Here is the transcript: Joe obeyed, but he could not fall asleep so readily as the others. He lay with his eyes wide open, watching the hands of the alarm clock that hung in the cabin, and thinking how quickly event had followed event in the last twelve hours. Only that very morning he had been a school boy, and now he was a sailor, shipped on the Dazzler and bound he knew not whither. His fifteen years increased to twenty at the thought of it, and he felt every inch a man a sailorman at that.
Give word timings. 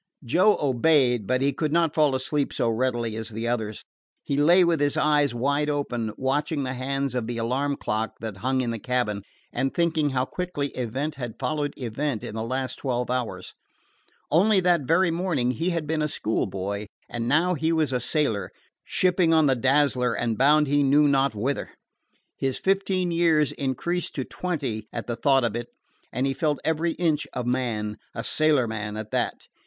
Joe 0.25 0.57
obeyed, 0.59 1.27
but 1.27 1.43
he 1.43 1.53
could 1.53 1.71
not 1.71 1.93
fall 1.93 2.15
asleep 2.15 2.51
so 2.51 2.71
readily 2.71 3.15
as 3.15 3.29
the 3.29 3.47
others. 3.47 3.83
He 4.23 4.35
lay 4.35 4.63
with 4.63 4.79
his 4.79 4.97
eyes 4.97 5.35
wide 5.35 5.69
open, 5.69 6.11
watching 6.17 6.63
the 6.63 6.73
hands 6.73 7.13
of 7.13 7.27
the 7.27 7.37
alarm 7.37 7.75
clock 7.75 8.13
that 8.19 8.37
hung 8.37 8.61
in 8.61 8.71
the 8.71 8.79
cabin, 8.79 9.21
and 9.53 9.75
thinking 9.75 10.09
how 10.09 10.25
quickly 10.25 10.69
event 10.69 11.13
had 11.21 11.37
followed 11.39 11.75
event 11.77 12.23
in 12.23 12.33
the 12.33 12.41
last 12.41 12.77
twelve 12.79 13.11
hours. 13.11 13.53
Only 14.31 14.59
that 14.61 14.87
very 14.87 15.11
morning 15.11 15.51
he 15.51 15.69
had 15.69 15.85
been 15.85 16.01
a 16.01 16.07
school 16.07 16.47
boy, 16.47 16.87
and 17.07 17.27
now 17.27 17.53
he 17.53 17.71
was 17.71 17.93
a 17.93 17.99
sailor, 17.99 18.49
shipped 18.83 19.21
on 19.21 19.45
the 19.45 19.55
Dazzler 19.55 20.15
and 20.15 20.35
bound 20.35 20.65
he 20.65 20.81
knew 20.81 21.07
not 21.07 21.35
whither. 21.35 21.69
His 22.37 22.57
fifteen 22.57 23.11
years 23.11 23.51
increased 23.51 24.15
to 24.15 24.23
twenty 24.23 24.87
at 24.91 25.05
the 25.05 25.15
thought 25.15 25.43
of 25.43 25.55
it, 25.55 25.67
and 26.11 26.25
he 26.25 26.33
felt 26.33 26.57
every 26.65 26.93
inch 26.93 27.27
a 27.33 27.43
man 27.43 27.97
a 28.15 28.23
sailorman 28.23 28.97
at 28.97 29.11
that. 29.11 29.41